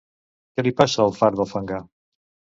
[0.55, 1.81] Què li passa al far del fangar?